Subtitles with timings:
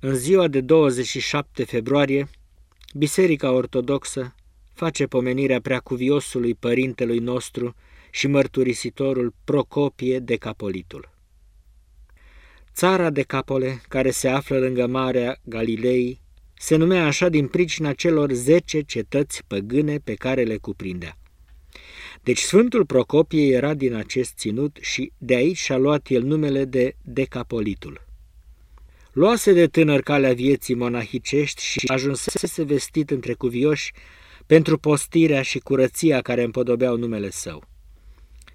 [0.00, 2.28] În ziua de 27 februarie,
[2.94, 4.34] Biserica Ortodoxă
[4.72, 7.74] face pomenirea preacuviosului părintelui nostru
[8.10, 11.10] și mărturisitorul Procopie de Capolitul.
[12.74, 16.20] Țara de Capole, care se află lângă Marea Galilei,
[16.58, 21.18] se numea așa din pricina celor zece cetăți păgâne pe care le cuprindea.
[22.22, 26.96] Deci Sfântul Procopie era din acest ținut și de aici și-a luat el numele de
[27.02, 28.05] Decapolitul.
[29.16, 33.92] Luase de tânăr calea vieții monahicești și ajunsese vestit între cuvioși
[34.46, 37.62] pentru postirea și curăția care împodobeau numele său.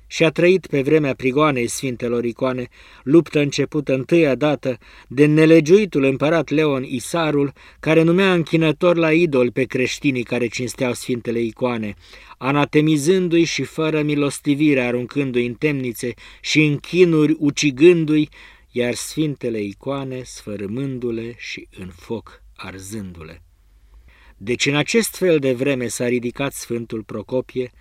[0.08, 2.68] Și a trăit pe vremea prigoanei Sfintelor Icoane,
[3.04, 4.78] luptă începută întâia dată
[5.08, 11.40] de nelegiuitul împărat Leon Isarul, care numea închinător la idol pe creștinii care cinsteau Sfintele
[11.40, 11.94] Icoane,
[12.38, 18.30] anatemizându-i și fără milostivire aruncându-i în temnițe și în chinuri ucigându-i,
[18.72, 23.42] iar Sfintele Icoane sfărâmându-le și în foc arzându-le.
[24.38, 27.72] Deci în acest fel de vreme s-a ridicat Sfântul Procopie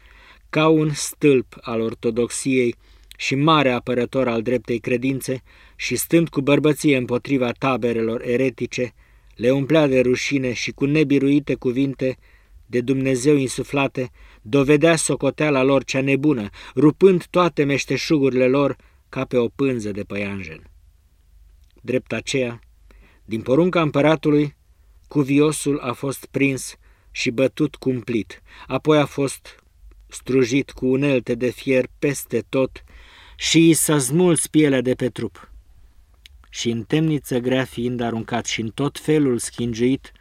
[0.51, 2.75] ca un stâlp al ortodoxiei
[3.17, 5.43] și mare apărător al dreptei credințe
[5.77, 8.93] și stând cu bărbăție împotriva taberelor eretice,
[9.35, 12.17] le umplea de rușine și cu nebiruite cuvinte
[12.67, 14.11] de Dumnezeu insuflate,
[14.43, 18.77] dovedea socoteala lor cea nebună, rupând toate meșteșugurile lor
[19.09, 20.70] ca pe o pânză de păianjen.
[21.81, 22.61] Drept aceea,
[23.25, 24.57] din porunca împăratului,
[25.09, 26.77] Cuviosul a fost prins
[27.11, 29.65] și bătut cumplit, apoi a fost
[30.09, 32.85] strujit cu unelte de fier peste tot
[33.37, 35.53] și i s-a smuls pielea de pe trup.
[36.51, 40.13] Și în temniță grea fiind aruncat și în tot felul schingiuit,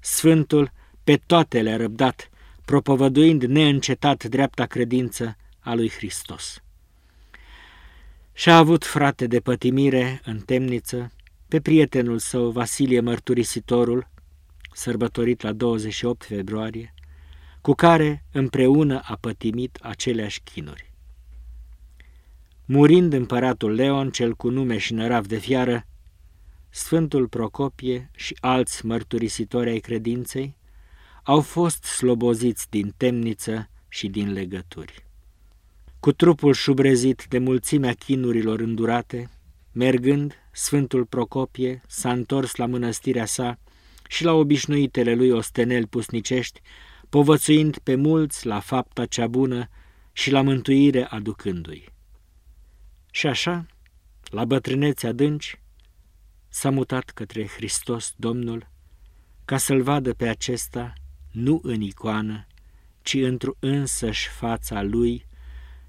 [0.00, 0.72] Sfântul
[1.04, 2.28] pe toate le-a răbdat,
[2.64, 6.62] propovăduind neîncetat dreapta credință a lui Hristos.
[8.38, 11.12] Și-a avut frate de pătimire în temniță
[11.48, 14.10] pe prietenul său Vasilie Mărturisitorul,
[14.72, 16.94] sărbătorit la 28 februarie,
[17.60, 20.92] cu care împreună a pătimit aceleași chinuri.
[22.64, 25.86] Murind împăratul Leon, cel cu nume și nărav de fiară,
[26.68, 30.56] Sfântul Procopie și alți mărturisitori ai credinței
[31.22, 35.07] au fost sloboziți din temniță și din legături.
[36.00, 39.30] Cu trupul șubrezit de mulțimea chinurilor îndurate,
[39.72, 43.58] mergând, Sfântul Procopie s-a întors la mănăstirea sa
[44.08, 46.60] și la obișnuitele lui ostenel pusnicești,
[47.08, 49.68] povățuind pe mulți la fapta cea bună
[50.12, 51.88] și la mântuire aducându-i.
[53.10, 53.66] Și așa,
[54.24, 55.60] la bătrâneți adânci,
[56.48, 58.70] s-a mutat către Hristos Domnul,
[59.44, 60.92] ca să-l vadă pe acesta
[61.30, 62.46] nu în icoană,
[63.02, 65.26] ci într-o însăși fața lui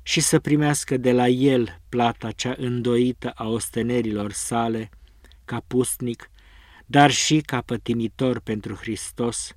[0.02, 4.90] și să primească de la el plata cea îndoită a ostenerilor sale,
[5.46, 6.30] ca pustnic,
[6.86, 9.54] dar și ca pătimitor pentru Hristos,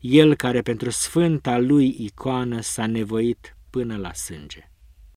[0.00, 4.70] el care pentru sfânta lui icoană s-a nevoit până la sânge.